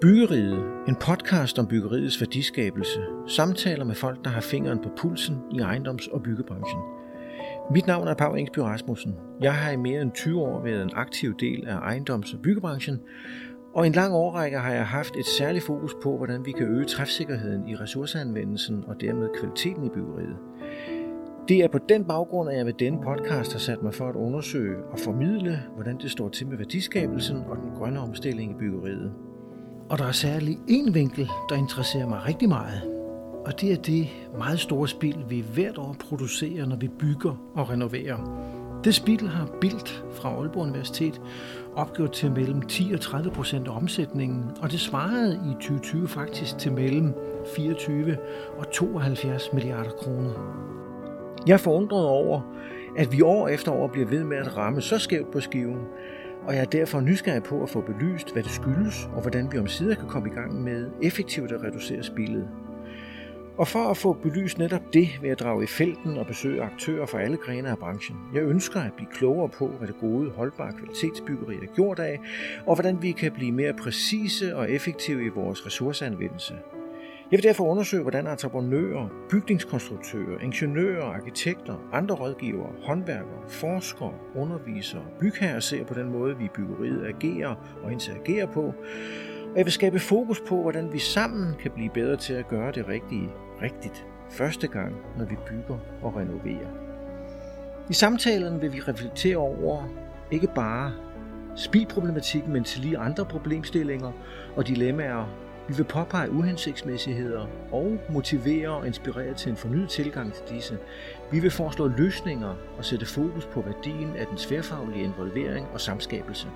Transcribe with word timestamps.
Byggeriet, 0.00 0.64
en 0.88 0.96
podcast 0.96 1.58
om 1.58 1.66
byggeriets 1.66 2.20
værdiskabelse. 2.20 3.00
Samtaler 3.26 3.84
med 3.84 3.94
folk, 3.94 4.24
der 4.24 4.30
har 4.30 4.40
fingeren 4.40 4.78
på 4.78 4.88
pulsen 4.96 5.36
i 5.52 5.58
ejendoms- 5.60 6.12
og 6.12 6.22
byggebranchen. 6.22 6.80
Mit 7.70 7.86
navn 7.86 8.08
er 8.08 8.14
Pau 8.14 8.34
Engsby 8.34 8.58
Rasmussen. 8.58 9.14
Jeg 9.40 9.54
har 9.54 9.70
i 9.70 9.76
mere 9.76 10.02
end 10.02 10.12
20 10.12 10.40
år 10.40 10.62
været 10.62 10.82
en 10.82 10.90
aktiv 10.94 11.34
del 11.40 11.66
af 11.66 11.78
ejendoms- 11.78 12.34
og 12.34 12.42
byggebranchen, 12.42 13.00
og 13.74 13.84
i 13.84 13.86
en 13.86 13.92
lang 13.92 14.14
årrække 14.14 14.58
har 14.58 14.72
jeg 14.72 14.86
haft 14.86 15.16
et 15.16 15.26
særligt 15.26 15.64
fokus 15.64 15.94
på, 16.02 16.16
hvordan 16.16 16.46
vi 16.46 16.52
kan 16.52 16.66
øge 16.66 16.84
træfsikkerheden 16.84 17.68
i 17.68 17.76
ressourceanvendelsen 17.76 18.84
og 18.86 19.00
dermed 19.00 19.28
kvaliteten 19.40 19.84
i 19.84 19.88
byggeriet. 19.88 20.36
Det 21.48 21.58
er 21.58 21.68
på 21.68 21.78
den 21.88 22.04
baggrund, 22.04 22.50
at 22.50 22.56
jeg 22.56 22.66
ved 22.66 22.72
denne 22.72 23.00
podcast 23.02 23.52
har 23.52 23.58
sat 23.58 23.82
mig 23.82 23.94
for 23.94 24.08
at 24.08 24.16
undersøge 24.16 24.76
og 24.92 24.98
formidle, 24.98 25.62
hvordan 25.74 25.98
det 25.98 26.10
står 26.10 26.28
til 26.28 26.46
med 26.46 26.56
værdiskabelsen 26.56 27.36
og 27.36 27.56
den 27.56 27.70
grønne 27.70 28.00
omstilling 28.00 28.50
i 28.52 28.54
byggeriet. 28.54 29.12
Og 29.90 29.98
der 29.98 30.04
er 30.04 30.12
særlig 30.12 30.58
en 30.68 30.94
vinkel, 30.94 31.30
der 31.48 31.54
interesserer 31.54 32.06
mig 32.06 32.26
rigtig 32.26 32.48
meget. 32.48 32.82
Og 33.46 33.60
det 33.60 33.72
er 33.72 33.76
det 33.76 34.08
meget 34.38 34.60
store 34.60 34.88
spil, 34.88 35.16
vi 35.28 35.44
hvert 35.54 35.78
år 35.78 35.96
producerer, 36.08 36.66
når 36.66 36.76
vi 36.76 36.88
bygger 36.88 37.50
og 37.54 37.70
renoverer. 37.70 38.48
Det 38.84 38.94
spil 38.94 39.28
har 39.28 39.48
Bilt 39.60 40.04
fra 40.12 40.28
Aalborg 40.28 40.62
Universitet 40.62 41.20
opgjort 41.74 42.12
til 42.12 42.32
mellem 42.32 42.62
10 42.62 42.90
og 42.94 43.00
30 43.00 43.30
procent 43.30 43.68
af 43.68 43.76
omsætningen, 43.76 44.44
og 44.62 44.70
det 44.70 44.80
svarede 44.80 45.34
i 45.34 45.54
2020 45.54 46.08
faktisk 46.08 46.58
til 46.58 46.72
mellem 46.72 47.14
24 47.56 48.16
og 48.58 48.70
72 48.72 49.52
milliarder 49.52 49.90
kroner. 49.90 50.32
Jeg 51.46 51.52
er 51.52 51.58
forundret 51.58 52.04
over, 52.04 52.40
at 52.96 53.12
vi 53.12 53.22
år 53.22 53.48
efter 53.48 53.72
år 53.72 53.86
bliver 53.86 54.06
ved 54.06 54.24
med 54.24 54.36
at 54.36 54.56
ramme 54.56 54.80
så 54.80 54.98
skævt 54.98 55.30
på 55.30 55.40
skiven, 55.40 55.80
og 56.46 56.54
jeg 56.54 56.60
er 56.60 56.64
derfor 56.64 57.00
nysgerrig 57.00 57.42
på 57.42 57.62
at 57.62 57.70
få 57.70 57.80
belyst, 57.80 58.32
hvad 58.32 58.42
det 58.42 58.50
skyldes, 58.50 59.08
og 59.14 59.20
hvordan 59.20 59.52
vi 59.52 59.58
om 59.58 59.66
sider 59.66 59.94
kan 59.94 60.08
komme 60.08 60.28
i 60.28 60.32
gang 60.32 60.62
med 60.62 60.90
effektivt 61.02 61.52
at 61.52 61.62
reducere 61.62 62.02
spillet. 62.02 62.48
Og 63.58 63.68
for 63.68 63.90
at 63.90 63.96
få 63.96 64.12
belyst 64.12 64.58
netop 64.58 64.82
det, 64.92 65.08
vil 65.20 65.28
jeg 65.28 65.38
drage 65.38 65.64
i 65.64 65.66
felten 65.66 66.18
og 66.18 66.26
besøge 66.26 66.62
aktører 66.62 67.06
fra 67.06 67.20
alle 67.20 67.36
grene 67.36 67.68
af 67.70 67.78
branchen. 67.78 68.16
Jeg 68.34 68.42
ønsker 68.42 68.80
at 68.80 68.92
blive 68.92 69.08
klogere 69.12 69.48
på, 69.48 69.68
hvad 69.68 69.88
det 69.88 69.96
gode, 70.00 70.30
holdbare 70.30 70.72
kvalitetsbyggeri 70.72 71.54
er 71.54 71.74
gjort 71.74 71.98
af, 71.98 72.20
og 72.66 72.74
hvordan 72.74 73.02
vi 73.02 73.12
kan 73.12 73.32
blive 73.32 73.52
mere 73.52 73.72
præcise 73.72 74.56
og 74.56 74.70
effektive 74.70 75.24
i 75.24 75.28
vores 75.28 75.66
ressourceanvendelse. 75.66 76.54
Jeg 77.30 77.36
vil 77.36 77.44
derfor 77.44 77.64
undersøge, 77.64 78.02
hvordan 78.02 78.26
entreprenører, 78.26 79.08
bygningskonstruktører, 79.28 80.38
ingeniører, 80.42 81.04
arkitekter, 81.04 81.88
andre 81.92 82.14
rådgivere, 82.14 82.72
håndværkere, 82.82 83.42
forskere, 83.48 84.12
undervisere, 84.36 85.02
bygherrer 85.20 85.60
ser 85.60 85.84
på 85.84 85.94
den 85.94 86.12
måde, 86.12 86.36
vi 86.36 86.44
i 86.44 86.48
byggeriet 86.54 87.06
agerer 87.06 87.54
og 87.82 87.92
interagerer 87.92 88.46
på. 88.46 88.62
Og 89.50 89.56
jeg 89.56 89.64
vil 89.64 89.72
skabe 89.72 89.98
fokus 89.98 90.40
på, 90.48 90.62
hvordan 90.62 90.92
vi 90.92 90.98
sammen 90.98 91.54
kan 91.62 91.70
blive 91.70 91.90
bedre 91.90 92.16
til 92.16 92.34
at 92.34 92.48
gøre 92.48 92.72
det 92.72 92.88
rigtige 92.88 93.30
rigtigt 93.62 94.06
første 94.30 94.68
gang, 94.68 94.96
når 95.18 95.24
vi 95.24 95.36
bygger 95.46 95.78
og 96.02 96.16
renoverer. 96.16 96.70
I 97.90 97.92
samtalen 97.92 98.62
vil 98.62 98.72
vi 98.72 98.80
reflektere 98.80 99.36
over 99.36 99.84
ikke 100.30 100.48
bare 100.54 100.92
spildproblematikken, 101.56 102.52
men 102.52 102.64
til 102.64 102.80
lige 102.80 102.98
andre 102.98 103.24
problemstillinger 103.24 104.12
og 104.56 104.66
dilemmaer 104.68 105.49
vi 105.70 105.76
vil 105.76 105.84
påpege 105.84 106.30
uhensigtsmæssigheder 106.30 107.46
og 107.72 107.98
motivere 108.08 108.68
og 108.68 108.86
inspirere 108.86 109.34
til 109.34 109.50
en 109.50 109.56
fornyet 109.56 109.88
tilgang 109.88 110.32
til 110.32 110.44
disse. 110.56 110.78
Vi 111.32 111.38
vil 111.38 111.50
foreslå 111.50 111.88
løsninger 111.88 112.54
og 112.78 112.84
sætte 112.84 113.06
fokus 113.06 113.46
på 113.46 113.60
værdien 113.60 114.16
af 114.16 114.26
den 114.26 114.38
sværfaglige 114.38 115.04
involvering 115.04 115.66
og 115.72 115.80
samskabelse. 115.80 116.48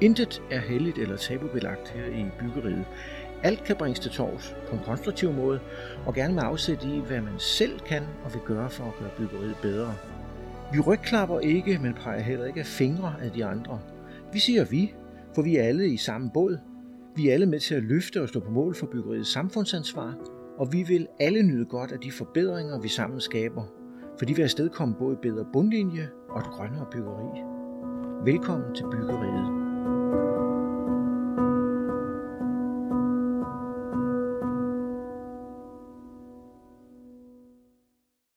Intet 0.00 0.42
er 0.50 0.60
heldigt 0.60 0.98
eller 0.98 1.16
tabubelagt 1.16 1.88
her 1.88 2.06
i 2.06 2.26
byggeriet. 2.40 2.84
Alt 3.42 3.64
kan 3.64 3.76
bringes 3.76 4.00
til 4.00 4.10
tors 4.10 4.56
på 4.68 4.76
en 4.76 4.82
konstruktiv 4.84 5.32
måde, 5.32 5.60
og 6.06 6.14
gerne 6.14 6.34
med 6.34 6.42
afsæt 6.42 6.84
i, 6.84 7.02
hvad 7.06 7.20
man 7.20 7.38
selv 7.38 7.80
kan 7.80 8.02
og 8.24 8.34
vil 8.34 8.42
gøre 8.46 8.70
for 8.70 8.84
at 8.84 8.94
gøre 9.00 9.10
byggeriet 9.18 9.56
bedre. 9.62 9.94
Vi 10.72 10.80
rygklapper 10.80 11.40
ikke, 11.40 11.78
men 11.78 11.94
peger 11.94 12.20
heller 12.20 12.46
ikke 12.46 12.60
af 12.60 12.66
fingre 12.66 13.14
af 13.22 13.30
de 13.30 13.44
andre. 13.44 13.80
Vi 14.32 14.38
siger 14.38 14.64
vi, 14.64 14.94
for 15.34 15.42
vi 15.42 15.56
er 15.56 15.62
alle 15.62 15.88
i 15.88 15.96
samme 15.96 16.30
båd, 16.30 16.58
vi 17.16 17.28
er 17.28 17.32
alle 17.32 17.46
med 17.46 17.60
til 17.60 17.74
at 17.74 17.82
løfte 17.82 18.22
og 18.22 18.28
stå 18.28 18.40
på 18.40 18.50
mål 18.50 18.74
for 18.74 18.86
byggeriets 18.86 19.32
samfundsansvar, 19.32 20.14
og 20.58 20.72
vi 20.72 20.82
vil 20.82 21.06
alle 21.20 21.42
nyde 21.42 21.64
godt 21.64 21.92
af 21.92 21.98
de 21.98 22.12
forbedringer, 22.12 22.80
vi 22.80 22.88
sammen 22.88 23.20
skaber, 23.20 23.64
fordi 24.18 24.32
vi 24.32 24.42
afstedkommer 24.42 24.98
både 24.98 25.16
bedre 25.22 25.46
bundlinje 25.52 26.08
og 26.28 26.40
et 26.40 26.46
grønnere 26.46 26.86
byggeri. 26.92 27.40
Velkommen 28.24 28.74
til 28.74 28.84
byggeriet. 28.92 29.63